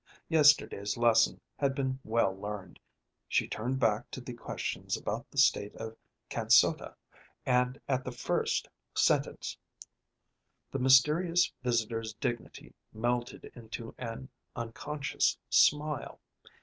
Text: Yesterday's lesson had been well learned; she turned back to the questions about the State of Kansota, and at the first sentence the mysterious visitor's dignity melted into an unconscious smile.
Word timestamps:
Yesterday's 0.29 0.97
lesson 0.97 1.39
had 1.57 1.75
been 1.75 1.99
well 2.03 2.35
learned; 2.35 2.79
she 3.27 3.47
turned 3.47 3.79
back 3.79 4.09
to 4.09 4.19
the 4.19 4.33
questions 4.33 4.97
about 4.97 5.29
the 5.29 5.37
State 5.37 5.75
of 5.75 5.95
Kansota, 6.27 6.95
and 7.45 7.79
at 7.87 8.03
the 8.03 8.11
first 8.11 8.67
sentence 8.95 9.55
the 10.71 10.79
mysterious 10.79 11.53
visitor's 11.61 12.13
dignity 12.15 12.73
melted 12.91 13.45
into 13.53 13.93
an 13.99 14.27
unconscious 14.55 15.37
smile. 15.51 16.19